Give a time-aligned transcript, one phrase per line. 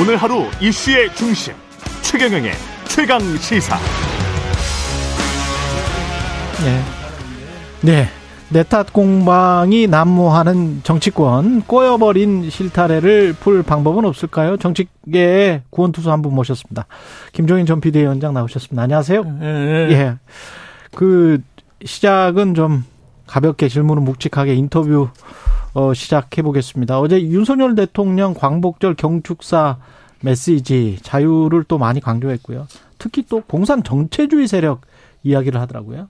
[0.00, 1.52] 오늘 하루 이슈의 중심
[2.02, 2.52] 최경영의
[2.88, 3.76] 최강 시사.
[6.64, 6.82] 네.
[7.82, 8.08] 네.
[8.52, 14.56] 내탓 공방이 난무하는 정치권 꼬여버린 실타래를 풀 방법은 없을까요?
[14.56, 16.86] 정치계의 구원투수 한 분 모셨습니다.
[17.32, 18.82] 김종인 전 비대위원장 나오셨습니다.
[18.82, 19.22] 안녕하세요.
[19.22, 19.88] 네.
[19.92, 20.16] 예.
[20.96, 21.40] 그
[21.84, 22.84] 시작은 좀
[23.26, 25.08] 가볍게 질문은 묵직하게 인터뷰
[25.72, 26.98] 어, 시작해 보겠습니다.
[26.98, 29.78] 어제 윤석열 대통령 광복절 경축사
[30.20, 32.66] 메시지 자유를 또 많이 강조했고요.
[32.98, 34.82] 특히 또 공산 정체주의 세력
[35.22, 36.08] 이야기를 하더라고요.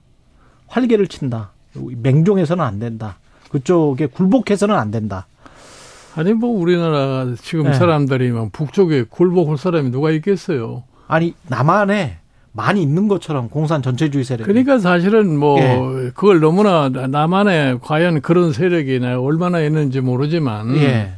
[0.67, 1.51] 활개를 친다.
[1.73, 3.17] 맹종해서는 안 된다.
[3.49, 5.27] 그쪽에 굴복해서는 안 된다.
[6.15, 7.73] 아니 뭐 우리나라 지금 네.
[7.73, 10.83] 사람들이 막 북쪽에 굴복할 사람이 누가 있겠어요?
[11.07, 12.20] 아니 남한에
[12.53, 14.45] 많이 있는 것처럼 공산 전체주의 세력.
[14.45, 16.11] 그러니까 사실은 뭐 예.
[16.13, 21.13] 그걸 너무나 남한에 과연 그런 세력이 얼마나 있는지 모르지만 예.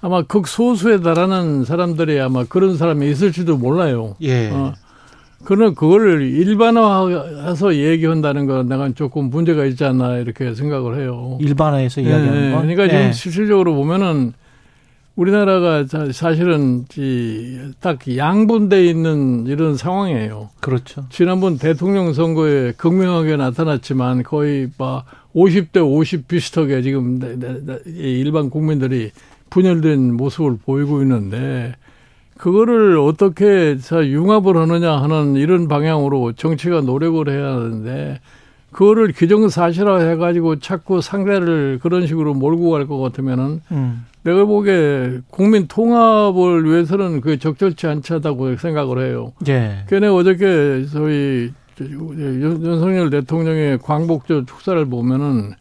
[0.00, 4.16] 아마 극소수에 달하는 사람들이 아마 그런 사람이 있을지도 몰라요.
[4.22, 4.50] 예.
[4.50, 4.72] 어.
[5.44, 11.38] 그러나 그걸 일반화해서 얘기한다는 건 내가 조금 문제가 있지 않나 이렇게 생각을 해요.
[11.40, 12.60] 일반화해서 이야기하는 네, 건?
[12.62, 13.12] 그러니까 지금 네.
[13.12, 14.34] 실질적으로 보면은
[15.14, 16.86] 우리나라가 사실은
[17.80, 20.50] 딱 양분돼 있는 이런 상황이에요.
[20.60, 21.04] 그렇죠.
[21.10, 25.04] 지난번 대통령 선거에 극명하게 나타났지만 거의 막
[25.34, 27.20] 50대 50 비슷하게 지금
[27.84, 29.10] 일반 국민들이
[29.50, 31.74] 분열된 모습을 보이고 있는데
[32.38, 38.18] 그거를 어떻게 융합을 하느냐 하는 이런 방향으로 정치가 노력을 해야 하는데
[38.72, 44.06] 그거를 기정사실화 해가지고 자꾸 상대를 그런 식으로 몰고 갈 것 같으면은 음.
[44.24, 49.32] 내가 보기에 국민 통합을 위해서는 그게 적절치 않다고 생각을 해요.
[49.48, 49.84] 예.
[49.88, 51.50] 걔네 어저께 저희
[51.80, 55.52] 윤석열 대통령의 광복절 축사를 보면은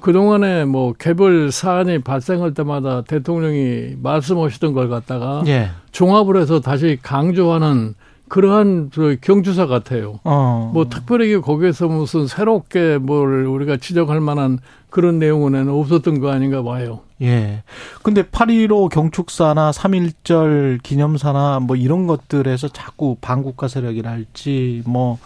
[0.00, 5.70] 그동안에 뭐 개별 사안이 발생할 때마다 대통령이 말씀하시던 걸 갖다가 예.
[5.92, 7.94] 종합을 해서 다시 강조하는
[8.28, 8.90] 그러한
[9.20, 10.20] 경주사 같아요.
[10.24, 10.70] 어.
[10.72, 14.58] 뭐 특별하게 거기에서 무슨 새롭게 뭘 우리가 지적할 만한
[14.90, 17.00] 그런 내용은 없었던 거 아닌가 봐요.
[17.20, 17.62] 예.
[18.02, 25.18] 근데 8.15 경축사나 3.1절 기념사나 뭐 이런 것들에서 자꾸 반국가 세력이랄지 뭐,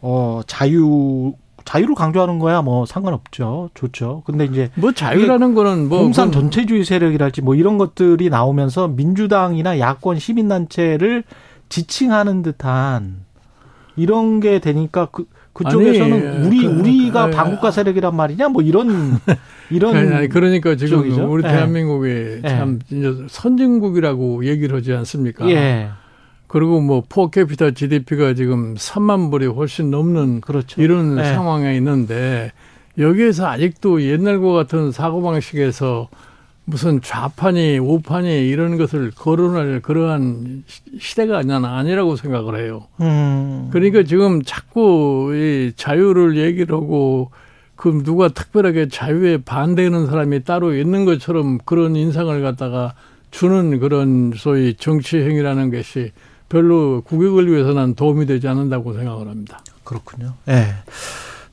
[0.00, 1.32] 어, 자유
[1.64, 3.70] 자유를 강조하는 거야 뭐 상관없죠.
[3.74, 4.22] 좋죠.
[4.24, 10.20] 근데 이제 뭐 자유라는 거는 뭐 공산 전체주의 세력이랄지 뭐 이런 것들이 나오면서 민주당이나 야권
[10.20, 11.24] 시민단체를
[11.68, 13.24] 지칭하는 듯한
[13.96, 19.18] 이런 게 되니까 그 그쪽에서는 아니, 우리 그, 우리가 아, 반국가 세력이란 말이냐 뭐 이런
[19.70, 21.32] 이런 아니, 그러니까 지금 쪽이죠.
[21.32, 21.48] 우리 예.
[21.48, 22.40] 대한민국이 예.
[22.42, 22.78] 참
[23.28, 25.48] 선진국이라고 얘기를 하지 않습니까?
[25.48, 25.88] 예.
[26.46, 30.80] 그리고 뭐 포캐피타 GDP가 지금 3만 불이 훨씬 넘는 그렇죠.
[30.80, 31.24] 이런 네.
[31.24, 32.52] 상황에 있는데
[32.98, 36.08] 여기에서 아직도 옛날과 같은 사고 방식에서
[36.68, 40.64] 무슨 좌판이 우판이 이런 것을 거론할 그러한
[40.98, 42.88] 시대가 아니라고 생각을 해요.
[43.00, 43.68] 음.
[43.72, 47.30] 그러니까 지금 자꾸 이 자유를 얘기를 하고
[47.76, 52.94] 그 누가 특별하게 자유에 반대하는 사람이 따로 있는 것처럼 그런 인상을 갖다가
[53.30, 56.10] 주는 그런 소위 정치 행위라는 것이
[56.48, 59.60] 별로 국익을 위해서는 도움이 되지 않는다고 생각을 합니다.
[59.84, 60.34] 그렇군요.
[60.48, 60.52] 예.
[60.52, 60.66] 네.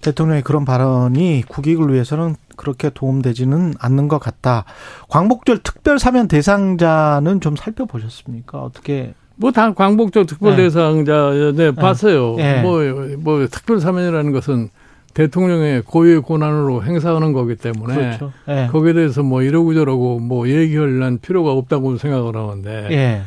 [0.02, 4.66] 대통령의 그런 발언이 국익을 위해서는 그렇게 도움되지는 않는 것 같다.
[5.10, 8.62] 광복절 특별 사면 대상자는 좀 살펴보셨습니까?
[8.62, 9.14] 어떻게?
[9.36, 10.64] 뭐다 광복절 특별 네.
[10.64, 12.36] 대상자 네, 네 봤어요.
[12.36, 12.62] 네.
[12.62, 12.82] 뭐,
[13.18, 14.70] 뭐 특별 사면이라는 것은
[15.14, 18.32] 대통령의 고유의 권한으로 행사하는 거기 때문에 그렇죠.
[18.48, 18.68] 네.
[18.72, 23.22] 거기에 대해서 뭐 이러고 저러고 뭐 얘기할 필요가 없다고 생각을 하는데 네.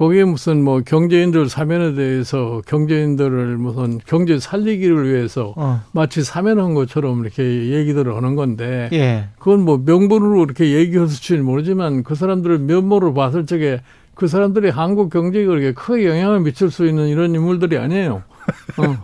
[0.00, 5.82] 거기에 무슨 뭐 경제인들 사면에 대해서 경제인들을 무슨 경제 살리기를 위해서 어.
[5.92, 9.28] 마치 사면한 것처럼 이렇게 얘기들을 하는 건데 예.
[9.38, 13.82] 그건 뭐 명분으로 이렇게 얘기했을지는 모르지만 그 사람들을 면모를 봤을 적에
[14.14, 18.22] 그 사람들이 한국 경제에 그렇게 크게 영향을 미칠 수 있는 이런 인물들이 아니에요.
[18.80, 18.96] 어.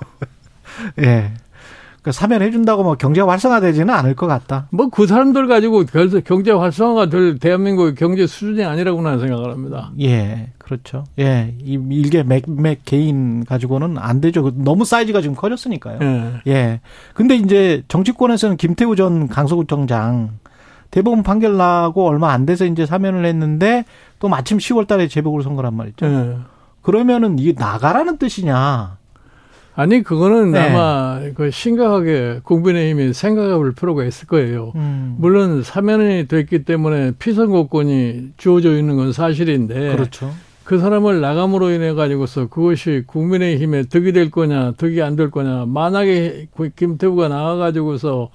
[1.02, 1.34] 예.
[2.06, 4.68] 그 사면해 준다고 뭐 경제 활성화되지는 않을 것 같다.
[4.70, 5.84] 뭐 그 사람들 가지고
[6.24, 9.90] 경제 활성화가 될 대한민국의 경제 수준이 아니라고 나는 생각을 합니다.
[10.00, 11.02] 예, 그렇죠.
[11.18, 14.52] 예, 이 일개 맥맥 개인 가지고는 안 되죠.
[14.54, 15.98] 너무 사이즈가 지금 커졌으니까요.
[16.00, 16.32] 예.
[16.46, 16.80] 예.
[17.12, 20.38] 근데 이제 정치권에서는 김태우 전 강서구청장
[20.92, 23.84] 대법원 판결 나고 얼마 안 돼서 이제 사면을 했는데
[24.20, 26.06] 또 마침 10월 달에 재보궐 선거란 말이죠.
[26.06, 26.36] 예.
[26.82, 28.96] 그러면은 이게 나가라는 뜻이냐?
[29.78, 30.58] 아니 그거는 네.
[30.58, 34.72] 아마 그 심각하게 국민의힘이 생각해볼 필요가 있을 거예요.
[34.74, 35.16] 음.
[35.18, 40.32] 물론 사면이 됐기 때문에 피선거권이 주어져 있는 건 사실인데 그렇죠.
[40.64, 46.48] 그 사람을 나감으로 인해 가지고서 그것이 국민의힘에 득이 될 거냐 득이 안 될 거냐 만약에
[46.74, 48.30] 김태우가 나와 가지고서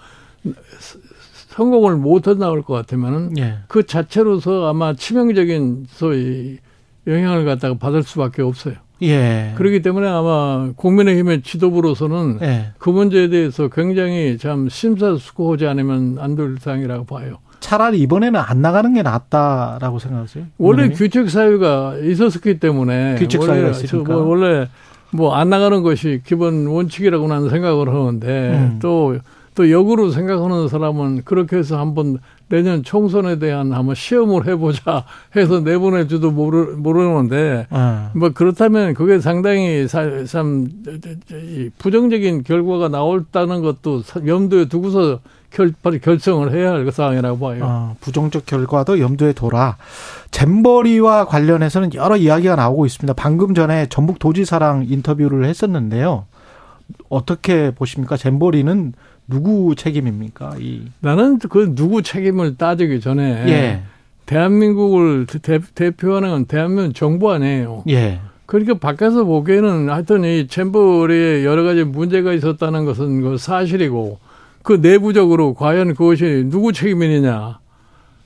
[1.50, 3.58] 성공을 못해 나올 것 같으면은 예.
[3.68, 6.60] 그 자체로서 아마 치명적인 소위
[7.08, 8.76] 영향을 갖다가 받을 수밖에 없어요.
[9.02, 9.54] 예.
[9.56, 12.66] 그렇기 때문에 아마 국민의힘의 지도부로서는 예.
[12.78, 17.38] 그 문제에 대해서 굉장히 참 심사숙고하지 않으면 안될 사항이라고 봐요.
[17.60, 20.46] 차라리 이번에는 안 나가는 게 낫다라고 생각하세요?
[20.58, 20.98] 원래 국민의힘?
[20.98, 24.14] 규칙 사유가 있었기 때문에 규칙 사유가 있으니까.
[24.14, 24.68] 저뭐 원래
[25.12, 28.28] 뭐 안 나가는 것이 기본 원칙이라고 나는 생각을 하는데
[28.74, 28.80] 음.
[28.82, 32.18] 또또 역으로 생각하는 사람은 그렇게 해서 한번
[32.52, 35.06] 내년 총선에 대한 한번 시험을 해보자
[35.38, 38.12] 해서 내보낼지도 모르 모르는데 어.
[38.14, 40.68] 뭐 그렇다면 그게 상당히 사- 참이
[41.78, 45.20] 부정적인 결과가 나올다는 것도 사- 염두에 두고서
[45.50, 47.60] 결, 결정을 해야 할 사항이라고 봐요.
[47.64, 49.78] 어, 부정적 결과도 염두에 둬라.
[50.32, 53.14] 잼버리와 관련해서는 여러 이야기가 나오고 있습니다.
[53.14, 56.26] 방금 전에 전북 도지사랑 인터뷰를 했었는데요.
[57.10, 58.16] 어떻게 보십니까?
[58.18, 58.94] 잼버리는
[59.32, 60.58] 누구 책임입니까?
[60.60, 63.82] 이 나는 그 누구 책임을 따지기 전에 예.
[64.26, 65.26] 대한민국을
[65.74, 67.84] 대, 표하는 건 대한민국 정부 아니에요.
[67.90, 68.20] 예.
[68.46, 74.20] 그러니까 밖에서 보기에는 하여튼 이 챔버리에 여러 가지 문제가 있었다는 것은 그 사실이고
[74.62, 77.62] 그 내부적으로 과연 그것이 누구 책임이느냐.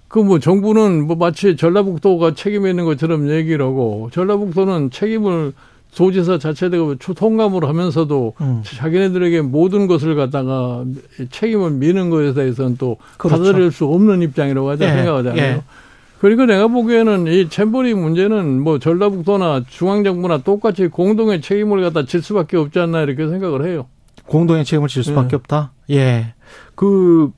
[0.08, 5.52] 그 뭐 정부는 뭐 마치 전라북도가 책임 있는 것처럼 얘기를 하고 전라북도는 책임을
[5.96, 6.76] 도지사 자체가
[7.16, 8.62] 통감을 하면서도 음.
[8.64, 10.84] 자기네들에게 모든 것을 갖다가
[11.32, 13.38] 책임을 미는 것에 대해서는 또 그렇죠.
[13.38, 15.42] 받아들일 수 없는 입장이라고 하자 예, 생각하잖아요.
[15.42, 15.62] 예.
[16.20, 22.58] 그러니까 내가 보기에는 이 챔버리 문제는 뭐 전라북도나 중앙정부나 똑같이 공동의 책임을 갖다 질 수밖에
[22.58, 23.86] 없지 않나 이렇게 생각을 해요.
[24.26, 25.36] 공동의 책임을 질 수밖에 네.
[25.36, 25.72] 없다.
[25.92, 26.34] 예.
[26.74, 27.32] 그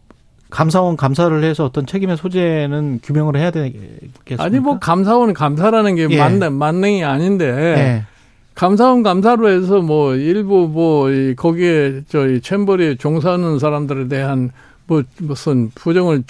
[0.50, 4.44] 감사원 감사를 해서 어떤 책임의 소재는 규명을 해야 되겠습니까?
[4.44, 6.18] 아니 뭐 감사원 감사라는 게 예.
[6.18, 8.17] 만, 만능이 아닌데 예.
[8.58, 14.50] 감사원 감사로 해서 뭐 일부 뭐이 거기에 저이 챔버리에 종사하는 사람들에 대한
[14.88, 16.24] 뭐 무슨 부정을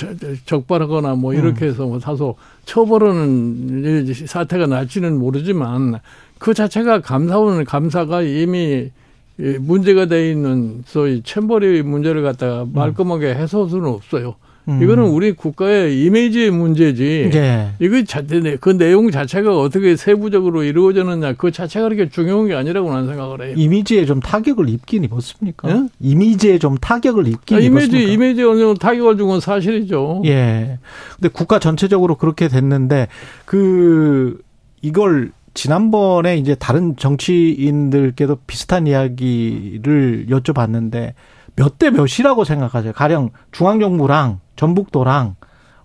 [0.46, 1.70] 적발하거나 뭐 이렇게 음.
[1.70, 2.36] 해서 뭐 다소
[2.66, 6.02] 처벌하는 이 사태가 날지는 모르지만
[6.38, 8.92] 그 자체가 감사원 감사가 이미
[9.40, 14.36] 이 문제가 돼 있는 소위 챔버리 문제를 갖다가 말끔하게 해소할 수는 없어요.
[14.68, 14.82] 음.
[14.84, 17.30] 이거는 우리 국가의 이미지의 문제지.
[17.34, 17.70] 예.
[17.80, 23.08] 이거 자체, 그 내용 자체가 어떻게 세부적으로 이루어졌느냐, 그 자체가 그렇게 중요한 게 아니라고 나는
[23.08, 23.54] 생각을 해요.
[23.58, 25.70] 이미지에 좀 타격을 입긴 입었습니까?
[25.70, 25.88] 예?
[26.02, 28.12] 이미지에 좀 타격을 입긴 아, 이미지, 입었습니까?
[28.12, 30.22] 이미지 어느 정도 타격을 준 건 사실이죠.
[30.26, 30.80] 예.
[31.16, 33.08] 근데 국가 전체적으로 그렇게 됐는데
[33.46, 34.40] 그
[34.82, 41.14] 이걸 지난번에 이제 다른 정치인들께도 비슷한 이야기를 여쭤봤는데
[41.58, 42.94] 몇 대 몇이라고 생각하세요?
[42.94, 45.36] 가령 중앙정부랑 전북도랑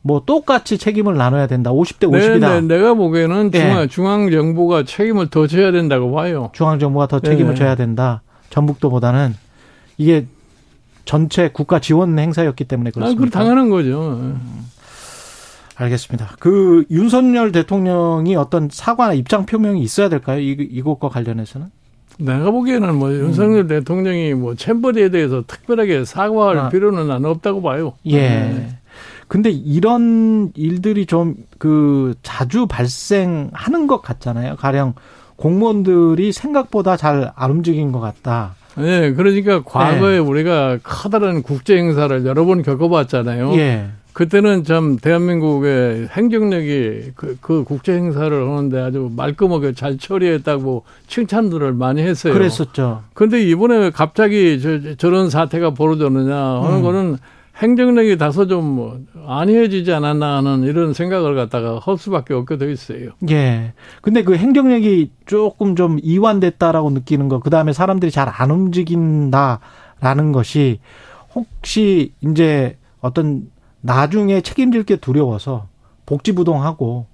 [0.03, 1.71] 뭐 똑같이 책임을 나눠야 된다.
[1.73, 2.41] 50대 50이다.
[2.41, 3.61] 네, 네, 내가 보기에는 예.
[3.61, 6.51] 중앙, 중앙정부가 책임을 더 져야 된다고 봐요.
[6.55, 7.59] 중앙정부가 더 책임을 네.
[7.59, 8.23] 져야 된다.
[8.51, 9.35] 전북도보다는
[9.99, 10.27] 이게
[11.05, 13.25] 전체 국가 지원 행사였기 때문에 아, 그렇습니다.
[13.25, 14.35] 그 당연한 거죠.
[15.77, 16.37] 알겠습니다.
[16.39, 20.41] 그 윤석열 대통령이 어떤 사과나 입장 표명이 있어야 될까요?
[20.41, 21.69] 이, 이것과 관련해서는?
[22.19, 26.69] 내가 보기에는 뭐 윤석열 대통령이 뭐 챔버리에 대해서 특별하게 사과할 아.
[26.69, 27.95] 필요는 난 없다고 봐요.
[28.07, 28.21] 예.
[28.21, 28.69] 네.
[29.29, 34.57] 근데 이런 일들이 좀 그 자주 발생하는 것 같잖아요.
[34.57, 34.95] 가령
[35.37, 38.57] 공무원들이 생각보다 잘 안 움직인 것 같다.
[38.75, 43.53] 네, 그러니까 과거에 우리가 커다란 국제 행사를 여러 번 겪어봤잖아요.
[43.59, 43.91] 예.
[44.13, 52.03] 그때는 참 대한민국의 행정력이 그, 그 국제 행사를 하는데 아주 말끔하게 잘 처리했다고 칭찬들을 많이
[52.03, 52.35] 했어요.
[52.35, 53.03] 그랬었죠.
[53.15, 56.83] 근데 이번에 왜 갑자기 저, 저런 사태가 벌어졌느냐 하는 음.
[56.83, 57.17] 거는
[57.57, 63.11] 행정력이 다소 좀뭐 안이해지지 않았나 하는 이런 생각을 갖다가 할 수밖에 없게 돼 있어요.
[63.31, 63.75] 예.
[64.01, 70.81] 근데 그 행정력이 조금 좀 이완됐다라고 느끼는 거, 그 다음에 사람들이 잘 안 움직인다라는 것이
[71.35, 73.51] 혹시 이제 어떤
[73.83, 75.67] 나중에 책임질 게 두려워서
[76.07, 77.07] 복지부동하고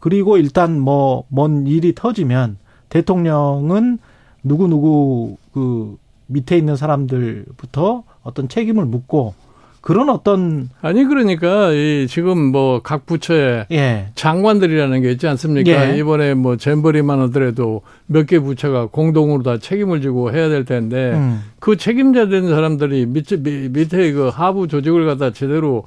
[0.00, 2.56] 그리고 일단 뭐 뭔 일이 터지면
[2.88, 3.98] 대통령은
[4.44, 5.96] 누구누구 그
[6.26, 9.34] 밑에 있는 사람들부터 어떤 책임을 묻고
[9.80, 14.08] 그런 어떤 아니 그러니까 이 지금 뭐 각 부처에 예.
[14.14, 15.92] 장관들이라는 게 있지 않습니까?
[15.94, 15.98] 예.
[15.98, 21.42] 이번에 뭐 잼버리만 하더라도 몇 개 부처가 공동으로 다 책임을 지고 해야 될 텐데 음.
[21.60, 25.84] 그 책임자 된 사람들이 밑에, 밑- 밑에 그 하부 조직을 갖다 제대로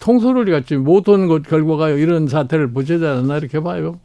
[0.00, 3.98] 통솔을 갖지 못한 것 결과가 이런 사태를 부채지 않았나 이렇게 봐요.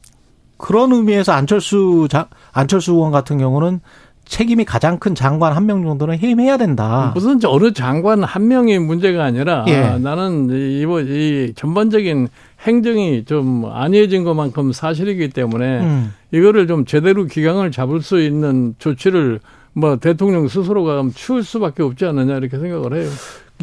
[0.58, 3.80] 그런 의미에서 안철수 장, 안철수 의원 같은 경우는
[4.26, 7.12] 책임이 가장 큰 장관 한 명 정도는 해임해야 된다.
[7.16, 9.66] 무슨 어느 장관 한 명의 문제가 아니라 아.
[9.68, 9.98] 예.
[9.98, 12.28] 나는 이, 이번 이 전반적인
[12.62, 16.14] 행정이 좀 안이해진 것만큼 사실이기 때문에 음.
[16.32, 19.40] 이거를 좀 제대로 기강을 잡을 수 있는 조치를
[19.74, 23.10] 뭐 대통령 스스로가 취할 수밖에 없지 않느냐 이렇게 생각을 해요.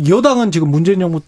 [0.08, 1.20] 여당은 지금 문재인 정부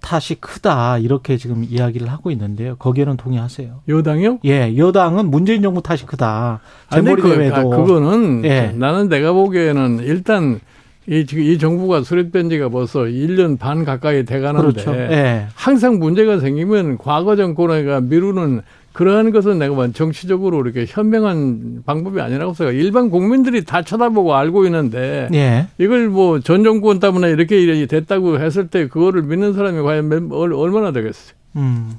[0.00, 2.76] 탓이 크다 이렇게 지금 이야기를 하고 있는데요.
[2.76, 3.82] 거기에는 동의하세요?
[3.88, 4.38] 여당이요?
[4.44, 6.60] 예, 여당은 문재인 정부 탓이 크다.
[6.88, 8.72] 아니, 재벌이 그, 아, 그거는 예.
[8.74, 10.60] 나는 내가 보기에는 일단
[11.06, 14.94] 이, 지금 이 정부가 수립된 지가 벌써 1년 반 가까이 돼 가는데 그렇죠.
[14.94, 15.46] 예.
[15.54, 18.62] 항상 문제가 생기면 과거 정권가 미루는
[18.98, 22.72] 그러한 것은 내가 봐 정치적으로 이렇게 현명한 방법이 아니라고 생각.
[22.74, 25.68] 일반 국민들이 다 쳐다보고 알고 있는데 예.
[25.78, 30.32] 이걸 뭐 전 정권 때문에 이렇게 일이 됐다고 했을 때 그거를 믿는 사람이 과연 몇-
[30.32, 31.32] 얼- 얼마나 되겠어요?
[31.54, 31.92] 음.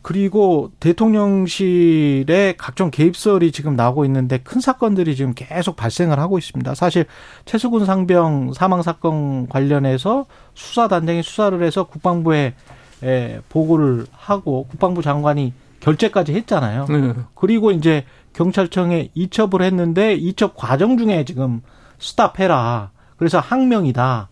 [0.00, 6.74] 그리고 대통령실에 각종 개입설이 지금 나오고 있는데 큰 사건들이 지금 계속 발생을 하고 있습니다.
[6.74, 7.04] 사실
[7.44, 10.24] 최수근 상병 사망 사건 관련해서
[10.54, 12.54] 수사 단장이 수사를 해서 국방부에
[13.04, 16.86] 에, 보고를 하고 국방부 장관이 결재까지 했잖아요.
[16.88, 17.12] 네.
[17.34, 21.60] 그리고 이제 경찰청에 이첩을 했는데 이첩 과정 중에 지금
[21.98, 22.90] 스탑해라.
[23.16, 24.28] 그래서 항명이다.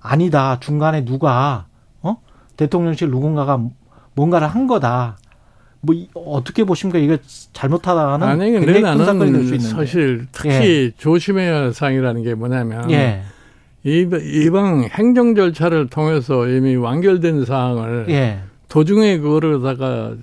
[0.00, 0.58] 아니다.
[0.60, 1.66] 중간에 누가
[2.02, 2.16] 어
[2.56, 3.60] 대통령실 누군가가
[4.14, 5.18] 뭔가를 한 거다.
[5.80, 6.98] 뭐 이- 어떻게 보십니까?
[7.00, 7.18] 이거
[7.52, 9.68] 잘못하다는 아니 근데 큰 사건이 될수 나는 있는데.
[9.68, 13.22] 사실 특히 조심해야 할 사항이라는 게 뭐냐면 예,
[13.82, 14.08] 이-
[14.44, 18.40] 이방 행정 절차를 통해서 이미 완결된 사항을 예,
[18.76, 20.14] 도중에 그거를다가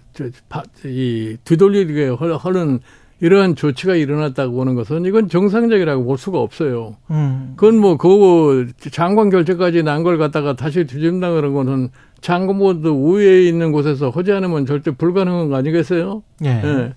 [0.85, 2.79] 이 뒤돌리게 헐- 하는
[3.21, 6.95] 이러한 조치가 일어났다고 하는 것은 이건 정상적이라고 볼 수가 없어요.
[7.11, 11.89] 음, 그건 뭐 그거 장관 결재까지 난 걸 갖다가 다시 뒤집는다 그런 거는
[12.21, 16.23] 장관보다 우위에 있는 곳에서 하지 않으면 절대 불가능한 거 아니겠어요?
[16.45, 16.93] 예, 예.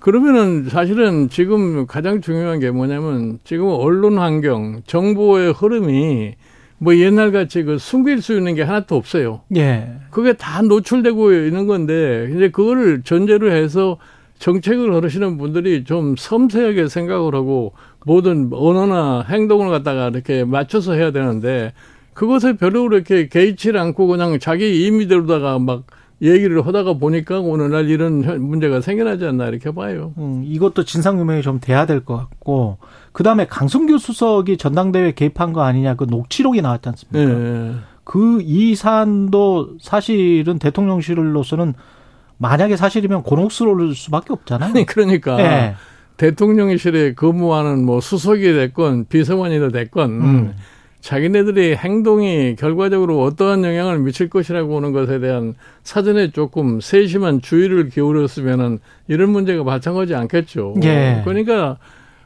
[0.00, 6.34] 그러면은 사실은 지금 가장 중요한 게 뭐냐면 지금 언론 환경, 정보의 흐름이
[6.82, 9.42] 뭐 옛날 같이 그 숨길 수 있는 게 하나도 없어요.
[9.54, 13.98] 예, 그게 다 노출되고 있는 건데 이제 그거를 전제로 해서
[14.40, 17.74] 정책을 걸으시는 분들이 좀 섬세하게 생각을 하고
[18.04, 21.72] 모든 언어나 행동을 갖다가 이렇게 맞춰서 해야 되는데
[22.14, 25.84] 그것에 별로 그렇게 개의치 않고 그냥 자기 임의대로다가 막
[26.22, 30.12] 얘기를 하다가 보니까 오늘날 이런 현- 문제가 생겨나지 않나 이렇게 봐요.
[30.18, 32.78] 음, 이것도 진상 규명이 좀 돼야 될 것 같고
[33.12, 37.32] 그 다음에 강성규 수석이 전당대회 개입한 거 아니냐 그 녹취록이 나왔지 않습니까?
[37.32, 37.72] 예.
[38.04, 41.74] 그이 사안도 사실은 대통령실로서는
[42.38, 44.70] 만약에 사실이면 곤혹스러울 수밖에 없잖아요.
[44.70, 45.74] 아니 그러니까 예.
[46.16, 50.54] 대통령실에 근무하는 뭐 수석이 됐건 비서관이 됐건 음.
[51.02, 58.78] 자기네들의 행동이 결과적으로 어떠한 영향을 미칠 것이라고 하는 것에 대한 사전에 조금 세심한 주의를 기울였으면은
[59.08, 60.76] 이런 문제가 발생하지 않겠죠.
[60.84, 61.22] 예.
[61.24, 61.76] 그러니까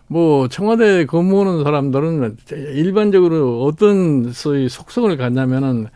[0.09, 2.37] 뭐 청와대에 근무하는 사람들은
[2.75, 5.87] 일반적으로 어떤 소위 속성을 갖냐면은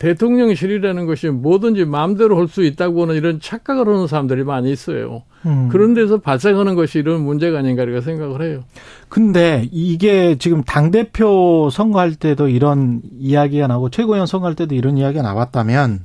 [0.00, 5.22] 대통령실이라는 것이 뭐든지 마음대로 할 수 있다고 하는 이런 착각을 하는 사람들이 많이 있어요.
[5.46, 5.68] 음.
[5.70, 8.64] 그런 데서 발생하는 것이 이런 문제가 아닌가 이렇게 생각을 해요.
[9.08, 16.00] 근데 이게 지금 당대표 선거할 때도 이런 이야기가 나오고 최고위원 선거할 때도 이런 이야기가 나왔다면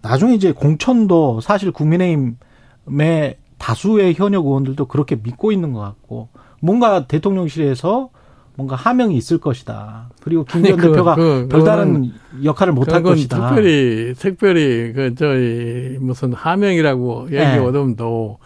[0.00, 6.28] 나중에 이제 공천도 사실 국민의힘의 다수의 현역 의원들도 그렇게 믿고 있는 것 같고
[6.62, 8.08] 뭔가 대통령실에서
[8.58, 10.10] 뭔가 하명이 있을 것이다.
[10.20, 12.10] 그리고 김기현 아니, 그- 대표가 그- 별다른
[12.42, 13.50] 역할을 못 할 것이다.
[13.50, 17.36] 특별히 특별히 그 저희 무슨 하명이라고 네.
[17.36, 18.38] 얘기하더라도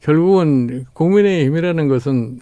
[0.00, 2.38] 결국은 국민의힘이라는 것은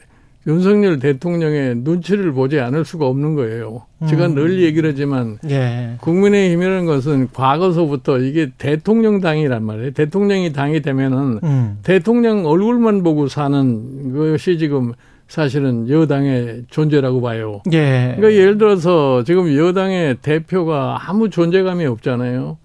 [0.47, 3.85] 윤석열 대통령의 눈치를 보지 않을 수가 없는 거예요.
[4.07, 4.35] 제가 음.
[4.35, 5.97] 늘 얘기를 하지만 예.
[6.03, 9.93] 국민의힘이라는 것은 과거서부터 이게 대통령 당이란 말이에요.
[9.93, 11.79] 대통령이 당이 되면은 음.
[11.83, 14.93] 대통령 얼굴만 보고 사는 것이 지금
[15.29, 17.63] 사실은 여당의 존재라고 봐요.
[17.73, 18.15] 예.
[18.17, 22.59] 그러니까 예를 들어서 지금 여당의 대표가 아무 존재감이 없잖아요.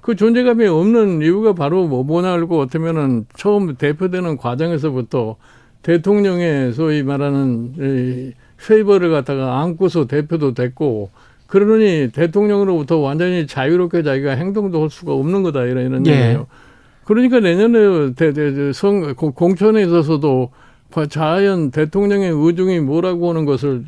[0.00, 5.36] 그 존재감이 없는 이유가 바로 뭐 뭐냐 알고 어쩌면은 처음 대표되는 과정에서부터
[5.82, 8.32] 대통령의 소위 말하는 이
[8.66, 11.10] 페이버를 갖다가 안고서 대표도 됐고
[11.46, 16.10] 그러니 대통령으로부터 완전히 자유롭게 자기가 행동도 할 수가 없는 거다 이런 이런 예.
[16.10, 16.46] 얘기예요.
[17.04, 20.50] 그러니까 내년에 대, 대, 대, 성, 공- 공천에 있어서도
[21.08, 23.84] 자연 대통령의 의중이 뭐라고 하는 것을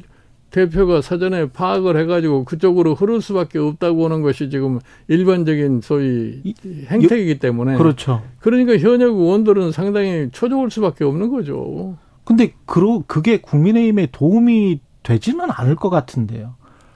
[0.50, 6.54] 대표가 사전에 파악을 해가지고 그쪽으로 흐를 수밖에 없다고 하는 것이 지금 일반적인 소위 이-
[6.86, 8.22] 행태이기 때문에 그렇죠.
[8.40, 11.96] 그러니까 현역 의원들은 상당히 초조할 수밖에 없는 거죠.
[12.24, 16.54] 근데 그러 그게 국민의힘에 도움이 되지는 않을 것 같은데요.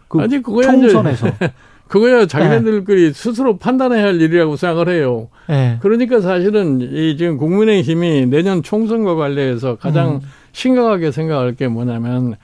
[0.08, 1.26] 그 아니, 그거야 총선에서.
[1.92, 5.28] 그거야 자기네들끼리 스스로 판단해야 할 일이라고 생각을 해요.
[5.50, 5.76] 예.
[5.82, 10.20] 그러니까 사실은 이 지금 국민의힘이 내년 총선과 관련해서 가장 음.
[10.52, 12.36] 심각하게 생각할 게 뭐냐면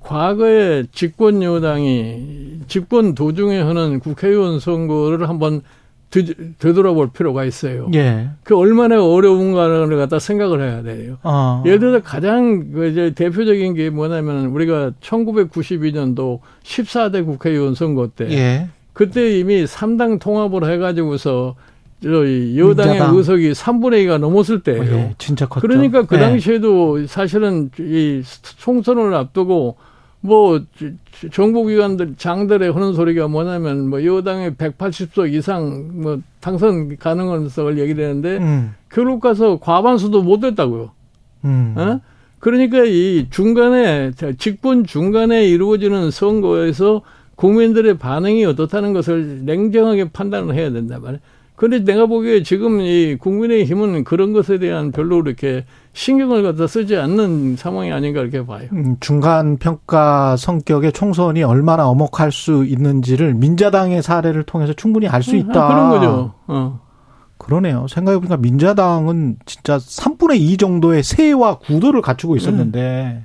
[0.00, 5.62] 과거에 집권 여당이 집권 도중에 하는 국회의원 선거를 한번
[6.10, 6.24] 되,
[6.58, 7.88] 되돌아볼 필요가 있어요.
[7.94, 8.30] 예.
[8.42, 11.18] 그 얼마나 어려운가를 갖다 생각을 해야 돼요.
[11.22, 11.62] 어.
[11.64, 18.68] 예를 들어서 가장 그 이제 대표적인 게 뭐냐면 우리가 1992년도 14대 국회의원 선거 때 예.
[18.96, 21.54] 그때 이미 3당 통합을 해가지고서
[22.02, 23.14] 저 여당의 민자당.
[23.14, 24.84] 의석이 3분의 2가 넘었을 때예요.
[24.84, 25.68] 예, 진짜 컸죠.
[25.68, 26.20] 그러니까 그 예.
[26.20, 28.22] 당시에도 사실은 이
[28.56, 29.76] 총선을 앞두고
[30.22, 30.62] 뭐
[31.30, 38.74] 정보기관들 장들의 하는 소리가 뭐냐면 뭐 여당의 180석 이상 뭐 당선 가능성을 얘기를 했는데 음,
[38.88, 40.90] 결국 가서 과반수도 못 됐다고요.
[41.44, 41.74] 음.
[41.76, 42.00] 어?
[42.38, 47.02] 그러니까 이 중간에 직분 중간에 이루어지는 선거에서
[47.36, 51.20] 국민들의 반응이 어떻다는 것을 냉정하게 판단을 해야 된단 말이에요.
[51.54, 55.64] 그런데 내가 보기에 지금 이 국민의힘은 그런 것에 대한 별로 이렇게
[55.94, 58.68] 신경을 갖다 쓰지 않는 상황이 아닌가 이렇게 봐요.
[58.72, 65.34] 음, 중간 평가 성격의 총선이 얼마나 엄혹할 수 있는지를 민자당의 사례를 통해서 충분히 알 수
[65.34, 65.64] 있다.
[65.64, 66.34] 아, 그런 거죠.
[66.46, 66.80] 어.
[67.38, 67.86] 그러네요.
[67.88, 73.24] 생각해보니까 민자당은 진짜 3분의 2 정도의 세와 구도를 갖추고 있었는데.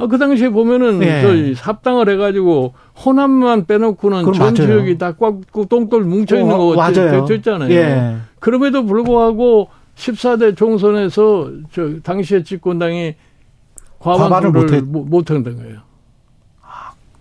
[0.00, 1.20] 아, 그 당시에 보면은 예.
[1.22, 2.72] 저희 합당을 해가지고
[3.04, 4.54] 호남만 빼놓고는 전 맞아요.
[4.54, 7.24] 지역이 다 꽉 똥돌 뭉쳐 있는 어, 거.
[7.26, 7.70] 됐잖아요.
[7.70, 8.16] 예.
[8.38, 13.14] 그럼에도 불구하고 14대 총선에서 저 당시에 집권당이
[13.98, 15.78] 과반을 과반수를 못했- 못- 못한 거예요.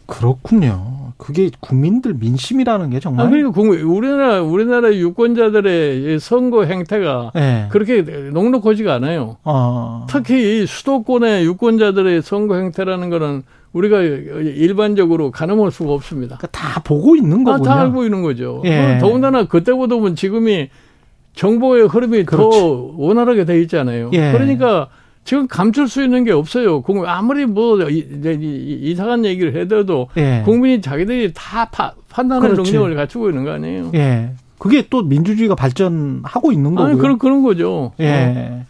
[0.09, 0.99] 그렇군요.
[1.17, 3.25] 그게 국민들 민심이라는 게 정말.
[3.25, 7.65] 아, 그러니까 국민, 우리나라 우리나라 유권자들의 이 선거 행태가 예.
[7.69, 9.37] 그렇게 녹록하지가 않아요.
[9.43, 10.05] 어.
[10.09, 16.37] 특히 이 수도권의 유권자들의 선거 행태라는 거는 우리가 일반적으로 가늠할 수가 없습니다.
[16.37, 17.63] 그러니까 다 보고 있는 아, 거군요.
[17.63, 18.61] 다 알고 있는 거죠.
[18.65, 18.95] 예.
[18.95, 20.69] 어, 더군다나 그때보다 보면 지금이
[21.35, 22.59] 정보의 흐름이 그렇지.
[22.59, 24.09] 더 원활하게 돼 있잖아요.
[24.13, 24.31] 예.
[24.31, 24.87] 그러니까
[25.29, 26.81] 지금 감출 수 있는 게 없어요.
[26.81, 30.41] 국민 아무리 뭐 이, 이, 이 상한 얘기를 해도 예.
[30.43, 32.71] 국민이 자기들이 다 파- 판단할 그렇지.
[32.71, 33.91] 능력을 갖추고 있는 거 아니에요.
[33.93, 34.31] 예.
[34.57, 36.93] 그게 또 민주주의가 발전하고 있는 거고요.
[36.93, 37.91] 아니 그런 그런 거죠.
[37.99, 38.63] 예.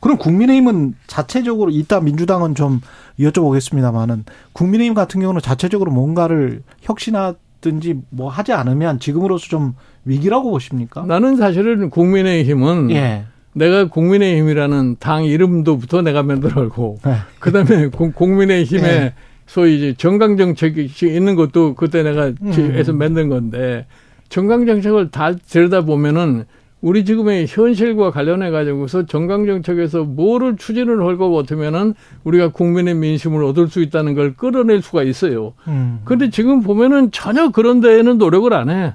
[0.00, 2.82] 그럼 국민의힘은 자체적으로 이따 민주당은 좀
[3.18, 9.72] 여쭤보겠습니다만은 국민의힘 같은 경우는 자체적으로 뭔가를 혁신하든지 뭐 하지 않으면 지금으로서 좀
[10.04, 11.06] 위기라고 보십니까?
[11.06, 13.24] 나는 사실은 국민의힘은 예.
[13.54, 17.14] 내가 국민의힘이라는 당 이름도부터 내가 만들었고 네.
[17.38, 19.14] 그다음에 공- 국민의힘에 예.
[19.46, 22.52] 소위 이제 정강 정책이 있는 것도 그때 내가 음.
[22.52, 23.86] 해서 만든 건데
[24.28, 26.44] 정강 정책을 다 들여다 보면은
[26.80, 33.68] 우리 지금의 현실과 관련해 가지고서 정강 정책에서 뭐를 추진을 할것 같으면은 우리가 국민의 민심을 얻을
[33.68, 35.52] 수 있다는 걸 끌어낼 수가 있어요.
[35.68, 36.00] 음.
[36.04, 38.94] 근데 지금 보면은 전혀 그런 데에는 노력을 안 해.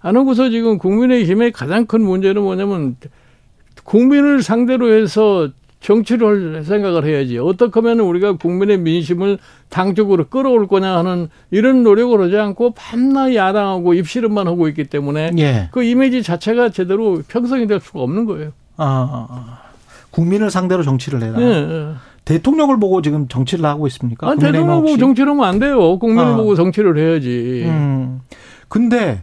[0.00, 2.94] 안 하고서 지금 국민의힘의 가장 큰 문제는 뭐냐면
[3.86, 5.48] 국민을 상대로 해서
[5.80, 7.38] 정치를 할 생각을 해야지.
[7.38, 13.94] 어떻게 하면 우리가 국민의 민심을 당적으로 끌어올 거냐 하는 이런 노력을 하지 않고 밤낮 야당하고
[13.94, 15.68] 입씨름만 하고 있기 때문에 예.
[15.70, 18.50] 그 이미지 자체가 제대로 형성이 될 수가 없는 거예요.
[18.76, 19.58] 아, 아, 아.
[20.10, 21.40] 국민을 상대로 정치를 해라.
[21.40, 21.92] 예, 예.
[22.24, 24.28] 대통령을 보고 지금 정치를 하고 있습니까?
[24.28, 24.96] 아, 대통령 보고?
[24.96, 25.98] 정치를 하면 안 돼요.
[26.00, 26.36] 국민을 아.
[26.36, 27.64] 보고 정치를 해야지.
[27.66, 28.20] 음.
[28.68, 29.22] 근데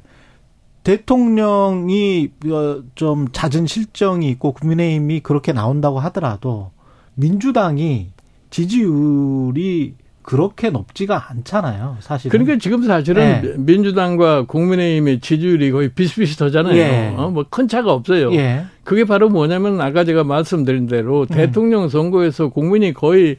[0.84, 6.72] 대통령이 어, 좀 잦은 실정이 있고 국민의힘이 그렇게 나온다고 하더라도
[7.16, 8.08] 민주당이
[8.50, 12.32] 지지율이 그렇게 높지가 않잖아요, 사실은.
[12.32, 13.54] 그러니까 지금 사실은 예.
[13.58, 16.78] 민주당과 국민의힘의 지지율이 거의 비슷비슷하잖아요.
[16.78, 17.14] 예.
[17.18, 18.32] 어, 뭐큰 차가 없어요.
[18.34, 18.64] 예.
[18.86, 21.26] 그게 바로 뭐냐면 아까 제가 말씀드린 대로 음.
[21.28, 23.36] 대통령 선거에서 국민이 거의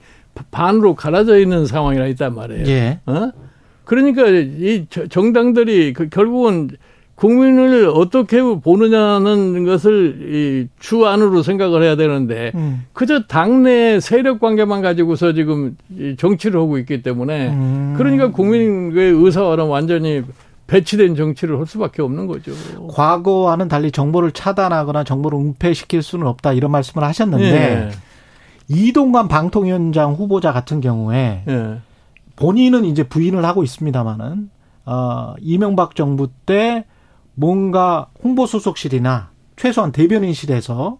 [0.50, 2.66] 반으로 갈라져 있는 상황이라 있단 말이에요.
[2.66, 3.00] 예.
[3.06, 3.30] 어?
[3.84, 6.68] 그러니까 이 저- 정당들이 그 결국은
[7.14, 12.84] 국민을 어떻게 보느냐는 것을 이 주 안으로 생각을 해야 되는데 음.
[12.92, 17.94] 그저 당내 세력 관계만 가지고서 지금 이 정치를 하고 있기 때문에 음.
[17.96, 20.22] 그러니까 국민의 의사와는 완전히
[20.66, 22.52] 배치된 정치를 할 수밖에 없는 거죠.
[22.88, 27.90] 과거와는 달리 정보를 차단하거나 정보를 은폐시킬 수는 없다 이런 말씀을 하셨는데 예.
[28.68, 31.76] 이동관 방통위원장 후보자 같은 경우에 예.
[32.36, 34.50] 본인은 이제 부인을 하고 있습니다만은
[34.86, 36.84] 어, 이명박 정부 때
[37.34, 40.98] 뭔가 홍보수석실이나 최소한 대변인실에서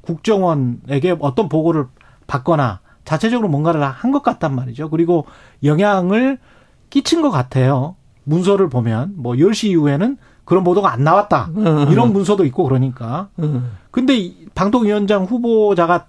[0.00, 1.86] 국정원에게 어떤 보고를
[2.26, 4.90] 받거나 자체적으로 뭔가를 한 것 같단 말이죠.
[4.90, 5.26] 그리고
[5.62, 6.38] 영향을
[6.90, 7.96] 끼친 것 같아요.
[8.24, 11.50] 문서를 보면 뭐 10시 이후에는 그런 보도가 안 나왔다.
[11.90, 13.28] 이런 문서도 있고 그러니까.
[13.38, 13.72] 음.
[13.90, 16.06] 근데 이 방통위원장 후보자가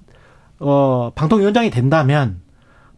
[0.59, 2.41] 어 방통위원장이 된다면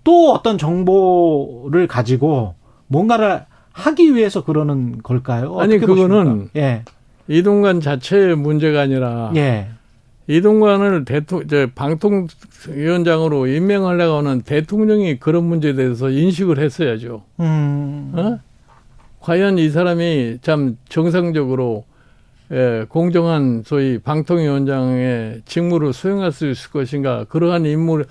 [0.04, 2.56] 또 어떤 정보를 가지고
[2.88, 3.46] 뭔가를
[3.80, 5.60] 하기 위해서 그러는 걸까요?
[5.60, 6.50] 아니, 그거는?
[6.56, 6.84] 예.
[7.28, 9.70] 이동관 자체의 문제가 아니라 예.
[10.28, 17.24] 이동관을 대통령, 저 방통위원장으로 임명하려고 하는 대통령이 그런 문제에 대해서 인식을 했어야죠.
[17.39, 18.12] 음.
[18.15, 18.39] 어?
[19.22, 21.86] 과연 이 사람이 참 정상적으로
[22.52, 28.06] 예, 공정한 소위 방통위원장의 직무를 수행할 수 있을 것인가 그러한 인물에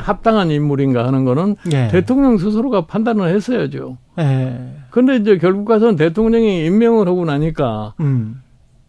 [0.00, 1.88] 합당한 인물인가 하는 거는 예.
[1.88, 3.98] 대통령 스스로가 판단을 했어야죠.
[4.18, 4.58] 예.
[4.90, 8.42] 근데 이제 결국 가서는 대통령이 임명을 하고 나니까 음.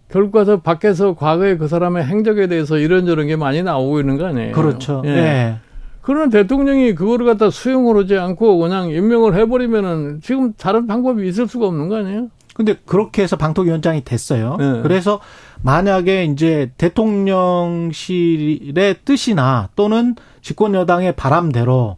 [0.10, 4.54] 결국 가서 밖에서 과거에 그 사람의 행적에 대해서 이런저런 게 많이 나오고 있는 거 아니에요.
[4.54, 5.04] 그렇죠.
[5.06, 5.10] 예.
[5.10, 5.56] 예.
[6.02, 11.67] 그러나 대통령이 그거를 갖다 수용을 하지 않고 그냥 임명을 해버리면은 지금 다른 방법이 있을 수가
[11.67, 12.30] 없는 거 아니에요?
[12.60, 14.58] 근데 그렇게 해서 방통위원장이 됐어요.
[14.60, 14.82] 네.
[14.82, 15.22] 그래서
[15.62, 18.17] 만약에 이제 대통령실의
[19.06, 21.95] 뜻이나 또는 집권 여당의 바람대로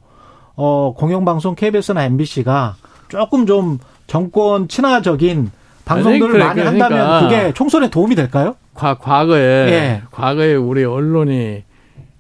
[0.56, 2.76] 어 공영방송 KBS나 MBC가
[3.08, 5.50] 조금 좀 정권 친화적인
[5.84, 6.86] 방송들을 그래, 많이 그러니까.
[6.86, 8.56] 한다면 그게 총선에 도움이 될까요?
[8.76, 10.04] 과, 과거에 예.
[10.12, 11.64] 과거에 우리 언론이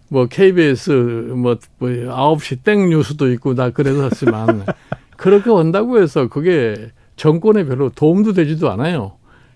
[0.09, 0.89] 뭐 KBS
[1.35, 4.65] 뭐, 뭐 9시 땡 뉴스도 있고 나 그랬었지만
[5.15, 6.89] 그렇게 한다고 해서 그게
[7.25, 9.11] 정권에 별로 도움도 되지도 않아요.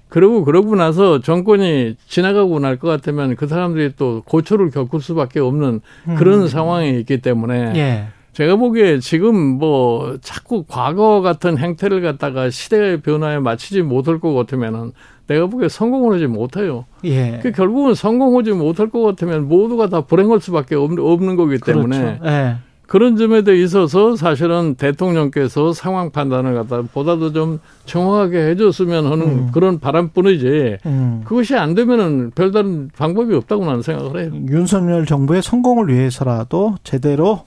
[0.08, 5.82] 그러고 그러고 나서 정권이 지나가고 날 것 같으면 그 사람들이 또 고초를 겪을 수밖에 없는
[6.18, 7.76] 그런 상황이 있기 때문에 음.
[7.76, 8.06] 예.
[8.34, 14.92] 제가 보기에 지금 뭐 자꾸 과거 같은 행태를 갖다가 시대의 변화에 맞추지 못할 것 같으면은
[15.26, 16.86] 내가 보기에 성공을 하지 못해요.
[17.06, 17.40] 예.
[17.42, 22.26] 그 결국은 성공하지 못할 것 같으면 모두가 다 불행할 수밖에 없- 없는 거기 때문에 그렇죠.
[22.26, 22.56] 예.
[22.88, 29.52] 그런 점에 대해 있어서 사실은 대통령께서 상황 판단을 갖다 보다도 좀 정확하게 해줬으면 하는 음.
[29.52, 31.22] 그런 바람뿐이지 음.
[31.26, 34.32] 그것이 안 되면은 별다른 방법이 없다고 나는 생각을 해요.
[34.50, 37.44] 윤석열 정부의 성공을 위해서라도 제대로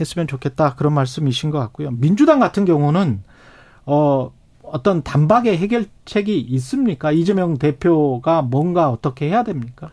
[0.00, 1.90] 했으면 좋겠다 그런 말씀이신 것 같고요.
[1.92, 3.20] 민주당 같은 경우는
[3.86, 4.30] 어
[4.62, 7.12] 어떤 단박의 해결책이 있습니까?
[7.12, 9.90] 이재명 대표가 뭔가 어떻게 해야 됩니까?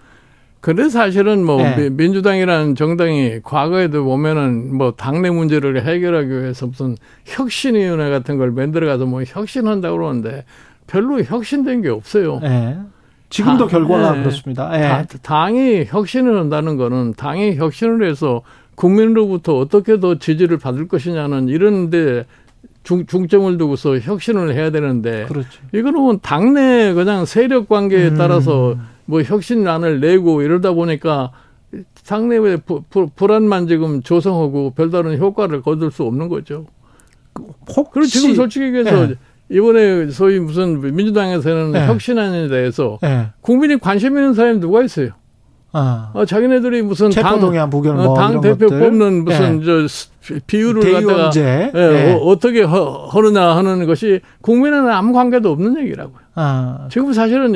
[0.62, 1.76] 근데 사실은 뭐 네.
[1.78, 9.06] 미- 민주당이라는 정당이 과거에도 보면은 뭐 당내 문제를 해결하기 위해서 무슨 혁신위원회 같은 걸 만들어가서
[9.06, 10.44] 뭐 혁신한다고 그러는데
[10.88, 12.42] 별로 혁신된 게 없어요.
[12.44, 12.78] 예.
[13.30, 14.20] 지금도 다- 결과가 예.
[14.22, 14.70] 그렇습니다.
[14.76, 14.82] 예.
[14.82, 18.42] 다- 당이 혁신을 한다는 거는 당이 혁신을 해서
[18.76, 22.26] 국민으로부터 어떻게 더 지지를 받을 것이냐는 이런데
[22.84, 25.48] 중, 중점을 두고서 혁신을 해야 되는데 그렇죠.
[25.74, 28.18] 이거는 뭐 당내 그냥 세력 관계에 음.
[28.18, 28.76] 따라서
[29.10, 31.32] 뭐 혁신안을 내고 이러다 보니까
[32.90, 36.68] 부- 불안만 지금 조성하고 별다른 효과를 거둘 수 없는 거죠.
[37.76, 39.16] 혹시 그리고 지금 솔직히 얘기해서 예.
[39.50, 41.88] 이번에 소위 무슨 민주당에서는 네.
[41.88, 43.30] 혁신안에 대해서 예.
[43.42, 45.10] 국민이 관심 있는 사람이 누가 있어요?
[45.72, 46.10] 아.
[46.14, 48.80] 어, 자기네들이 무슨 당, 체포동의안 부결 어, 뭐당 이런 대표 것들.
[48.80, 49.66] 뽑는 무슨 예.
[49.66, 50.10] 저 스-
[50.48, 51.32] 비율을 갖다가.
[51.38, 52.14] 예, 예.
[52.14, 56.18] 어, 어떻게 허, 하느냐 하는 것이 국민에는 아무 관계도 없는 얘기라고요.
[56.36, 56.88] 아.
[56.92, 57.54] 지금 사실은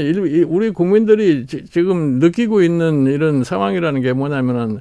[0.47, 4.79] 우리 국민들이 지- 지금 느끼고 있는 이런 상황이라는 게 뭐냐면은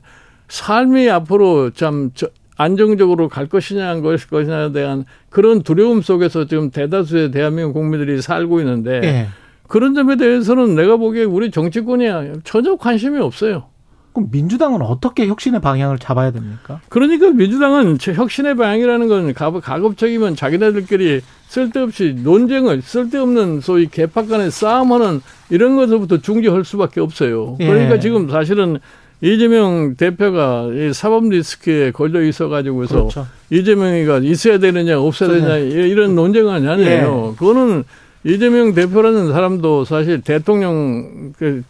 [0.48, 6.70] 삶이 앞으로 참 저- 안정적으로 갈 것이냐 안 갈 것이냐에 대한 그런 두려움 속에서 지금
[6.70, 9.26] 대다수의 대한민국 국민들이 살고 있는데 예.
[9.72, 12.04] 그런 점에 대해서는 내가 보기에 우리 정치권이
[12.44, 13.64] 전혀 관심이 없어요.
[14.12, 16.82] 그럼 민주당은 어떻게 혁신의 방향을 잡아야 됩니까?
[16.90, 24.50] 그러니까 민주당은 저 혁신의 방향이라는 건 가- 가급적이면 자기네들끼리 쓸데없이 논쟁을 쓸데없는 소위 개파 간의
[24.50, 27.56] 싸움하는 이런 것부터 중지할 수밖에 없어요.
[27.60, 27.66] 예.
[27.66, 28.76] 그러니까 지금 사실은
[29.22, 33.26] 이재명 대표가 이 사법 리스크에 걸려 있어 가지고서 그렇죠.
[33.48, 35.34] 이재명이가 있어야 되느냐 없어야 네.
[35.40, 37.36] 되느냐 이- 이런 논쟁은 아니에요.
[37.38, 37.84] 그거는
[38.24, 41.62] 이재명 대표라는 사람도 사실 대통령 그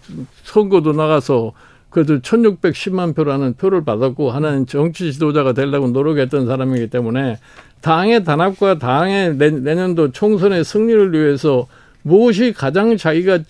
[0.45, 1.53] 선거도 나가서
[1.89, 7.39] 그래도 1610만 표라는 표를 받았고 하나는 정치 지도자가 되려고 노력했던 사람이기 때문에
[7.81, 11.67] 당의 단합과 당의 내- 내년도 총선의 승리를 위해서
[12.03, 13.43] 무엇이 가장 자기가 이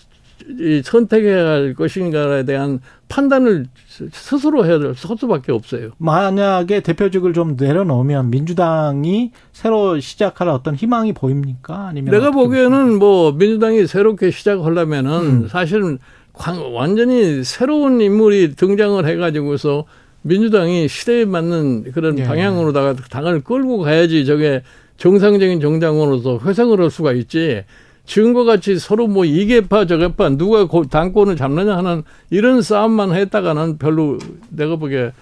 [0.84, 5.90] 선택해야 할 것인가에 대한 판단을 스- 스스로 해야 될 수밖에 없어요.
[5.98, 11.88] 만약에 대표직을 좀 내려놓으면 민주당이 새로 시작할 어떤 희망이 보입니까?
[11.88, 15.12] 아니면 내가 보기에는 뭐 민주당이 새롭게 시작하려면은
[15.44, 15.48] 음.
[15.48, 15.98] 사실은
[16.32, 19.84] 광- 완전히 새로운 인물이 등장을 해가지고서
[20.22, 22.24] 민주당이 시대에 맞는 그런 예.
[22.24, 24.62] 방향으로다가 당을 끌고 가야지 저게
[24.96, 27.64] 정상적인 정당으로서 회생을 할 수가 있지.
[28.04, 34.18] 지금과 같이 서로 뭐 이개파 저개파 누가 고- 당권을 잡느냐 하는 이런 싸움만 했다가는 별로
[34.50, 35.12] 내가 보기에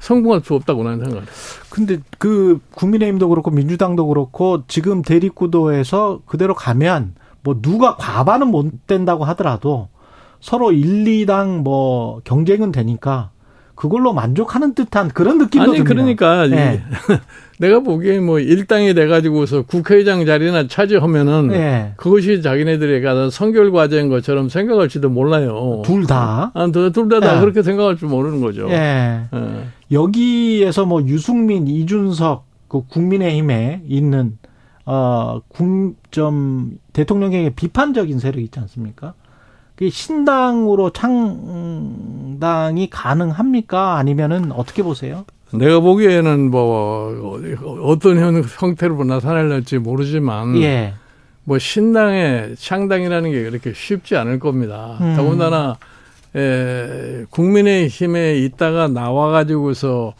[0.00, 1.26] 성공할 수 없다고 나는 생각해요.
[1.70, 9.24] 근데 그 국민의힘도 그렇고 민주당도 그렇고 지금 대립구도에서 그대로 가면 뭐 누가 과반은 못 된다고
[9.24, 9.88] 하더라도
[10.40, 13.30] 서로 1, 2당 뭐 경쟁은 되니까
[13.78, 15.94] 그걸로 만족하는 듯한 그런 느낌도 아니 듭니다.
[15.94, 16.82] 그러니까 이- 예.
[17.60, 21.92] 내가 보기에 뭐 일당이 돼가지고서 국회의장 자리나 차지하면은 예.
[21.96, 25.82] 그것이 자기네들이 가서 선결 과제인 것처럼 생각할지도 몰라요.
[25.84, 26.50] 둘 다.
[26.54, 27.40] 아, 둘다 다 예.
[27.40, 28.68] 그렇게 생각할 줄 모르는 거죠.
[28.68, 29.22] 예.
[29.32, 29.64] 예.
[29.92, 34.38] 여기에서 뭐 유승민, 이준석 그 국민의힘에 있는
[34.84, 39.14] 어국좀 대통령에게 비판적인 세력 있지 않습니까?
[39.78, 41.20] 그 신당으로 창당이
[42.90, 43.96] 가능합니까?
[43.96, 45.24] 아니면은 어떻게 보세요?
[45.52, 47.40] 내가 보기에는 뭐
[47.84, 50.94] 어떤 형, 형태로 나타날지 모르지만 예.
[51.44, 54.98] 뭐 신당의 창당이라는 게 그렇게 쉽지 않을 겁니다.
[55.00, 55.14] 음.
[55.16, 55.76] 더군다나
[56.34, 60.14] 에, 국민의힘에 있다가 나와가지고서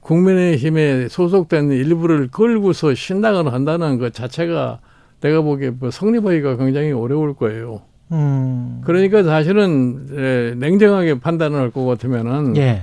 [0.00, 4.80] 국민의힘에 소속된 일부를 끌고서 신당을 한다는 것 자체가
[5.22, 7.80] 내가 보기에 뭐 성립하기가 굉장히 어려울 거예요.
[8.12, 8.80] 음.
[8.84, 12.82] 그러니까 사실은 에, 냉정하게 판단을 할 것 같으면은 예.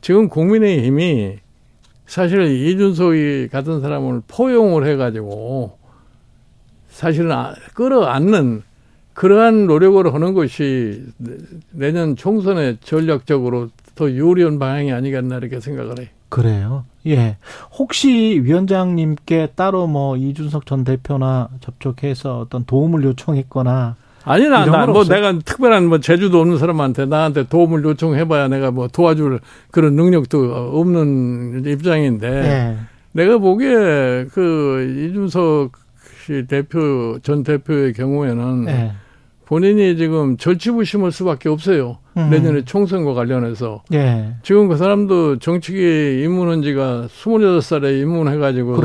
[0.00, 1.36] 지금 국민의힘이
[2.06, 5.78] 사실 이준석이 같은 사람을 포용을 해가지고
[6.88, 8.62] 사실은 아- 끌어안는
[9.14, 11.04] 그러한 노력을 하는 것이
[11.70, 16.08] 내년 총선에 전략적으로 더 유리한 방향이 아니겠나 이렇게 생각을 해요.
[16.28, 16.84] 그래요.
[17.06, 17.36] 예.
[17.78, 24.84] 혹시 위원장님께 따로 뭐 이준석 전 대표나 접촉해서 어떤 도움을 요청했거나 아니, 나, 이런 나,
[24.86, 25.16] 건 뭐, 없어요?
[25.16, 31.64] 내가 특별한 뭐, 제주도 없는 사람한테 나한테 도움을 요청해봐야 내가 뭐 도와줄 그런 능력도 없는
[31.66, 32.76] 입장인데, 예.
[33.12, 35.72] 내가 보기에 그 이준석
[36.24, 38.92] 씨 대표, 전 대표의 경우에는 예.
[39.46, 41.98] 본인이 지금 절치부심할 수밖에 없어요.
[42.16, 42.30] 음.
[42.30, 43.82] 내년에 총선과 관련해서.
[43.92, 44.34] 예.
[44.42, 48.76] 지금 그 사람도 정치계에 입문한 지가 26살에 입문해가지고.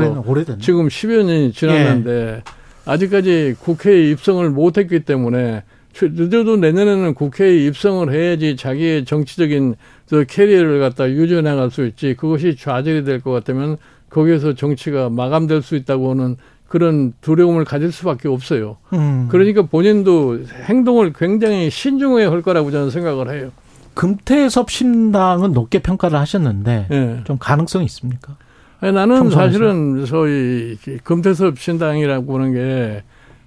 [0.60, 2.42] 지금 10여 년이 지났는데
[2.90, 9.74] 아직까지 국회에 입성을 못했기 때문에 최- 늦어도 내년에는 국회에 입성을 해야지 자기의 정치적인
[10.06, 13.76] 저 캐리어를 갖다 유지해 나갈 수 있지 그것이 좌절이 될 것 같으면
[14.08, 16.36] 거기에서 정치가 마감될 수 있다고 하는
[16.68, 18.76] 그런 두려움을 가질 수밖에 없어요.
[18.92, 19.26] 음.
[19.28, 23.50] 그러니까 본인도 행동을 굉장히 신중해야 할 거라고 저는 생각을 해요.
[23.94, 27.20] 금태섭 신당은 높게 평가를 하셨는데 예.
[27.24, 28.36] 좀 가능성이 있습니까?
[28.80, 29.46] 아니, 나는 총선에서?
[29.46, 33.02] 사실은 소위 금태섭 신당이라고 하는 게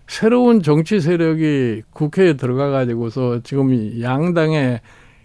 [0.08, 4.82] 새로운 정치 세력이 국회에 들어가 가지고서 지금 이 양당의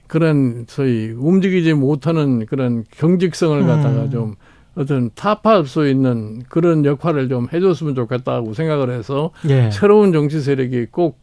[0.07, 4.11] 그런 소위 움직이지 못하는 그런 경직성을 갖다가 음.
[4.11, 4.35] 좀
[4.75, 9.71] 어떤 타파할 수 있는 그런 역할을 좀 해줬으면 좋겠다고 생각을 해서 예.
[9.71, 11.19] 새로운 정치 세력이 꼭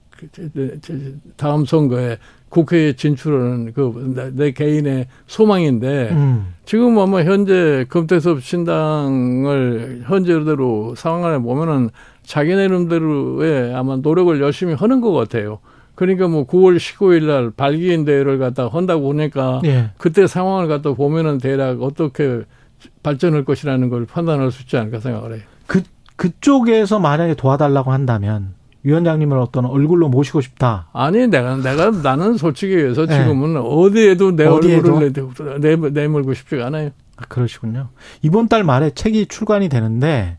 [1.38, 2.18] 다음 선거에
[2.56, 6.54] 국회에 진출하는 그내 개인의 소망인데 음.
[6.64, 11.90] 지금 아마 현재 금태섭 신당을 현재대로 상황을 보면은
[12.24, 15.60] 자기네 름대로의 아마 노력을 열심히 하는 것 같아요.
[15.96, 19.90] 그러니까 뭐 9월 19일 날 발기인 대회를 갖다 한다고 하니까 예.
[19.98, 22.44] 그때 상황을 갖다 보면은 대략 어떻게
[23.04, 25.42] 발전할 것이라는 걸 판단할 수 있지 않을까 생각을 해요.
[25.68, 25.84] 그
[26.16, 28.54] 그쪽에서 만약에 도와달라고 한다면
[28.86, 30.88] 위원장님을 어떤 얼굴로 모시고 싶다.
[30.94, 33.20] 아니 내가 내가 나는 솔직히 해서 네.
[33.20, 34.96] 지금은 어디에도 내 어디에도?
[34.96, 36.92] 얼굴을 내, 내, 내밀고 싶지가 않아요.
[37.18, 37.90] 아, 그러시군요.
[38.22, 40.38] 이번 달 말에 책이 출간이 되는데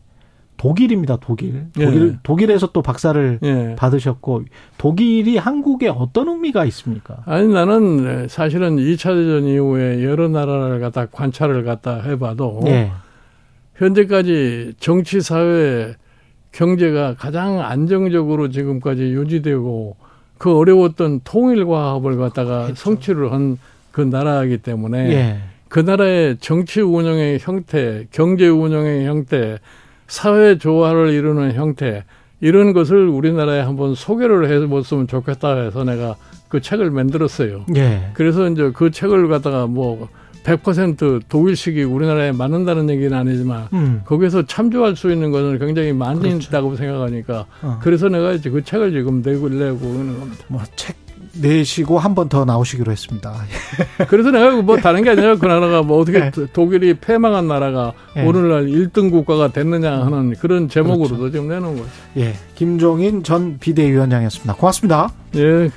[0.55, 1.17] 독일입니다.
[1.21, 1.67] 독일.
[1.73, 2.19] 독일 예.
[2.23, 3.75] 독일에서 또 박사를 예.
[3.77, 4.43] 받으셨고
[4.77, 7.17] 독일이 한국에 어떤 의미가 있습니까?
[7.25, 12.91] 아니 나는 사실은 2차 대전 이후에 여러 나라를 갖다 관찰을 갖다 해봐도 예.
[13.75, 15.95] 현재까지 정치 사회
[16.57, 19.95] 경제가 가장 안정적으로 지금까지 유지되고
[20.37, 23.57] 그 어려웠던 통일 과업을 갖다가 성취를 한
[23.97, 25.37] 그 나라이기 때문에 예.
[25.69, 29.57] 그 나라의 정치 운영의 형태, 경제 운영의 형태,
[30.05, 32.03] 사회 조화를 이루는 형태
[32.39, 36.15] 이런 것을 우리나라에 한번 소개를 해봤으면 좋겠다 해서 내가
[36.47, 37.65] 그 책을 만들었어요.
[37.75, 38.11] 예.
[38.13, 40.07] 그래서 이제 그 책을 갖다가 뭐
[40.47, 44.01] 100% 독일식이 우리나라에 맞는다는 얘기는 아니지만 음.
[44.05, 46.37] 거기서 참조할 수 있는 것은 굉장히 많이 그렇죠.
[46.47, 47.79] 있다고 생각하니까 어.
[47.81, 50.43] 그래서 내가 이제 그 책을 지금 내고 내고 있는 겁니다.
[50.47, 50.95] 뭐 책
[51.39, 53.31] 내시고 한 번 더 나오시기로 했습니다.
[54.09, 56.31] 그래서 내가 뭐 다른 게 아니라 그 나라가 뭐 어떻게 네.
[56.53, 58.25] 독일이 패망한 나라가 네.
[58.25, 61.31] 오늘날 1등 국가가 됐느냐 하는 그런 제목으로도 그렇죠.
[61.33, 61.89] 지금 내놓은 거죠.
[62.17, 62.33] 예.
[62.55, 64.55] 김종인 전 비대위원장이었습니다.
[64.55, 65.09] 고맙습니다.
[65.35, 65.69] 예.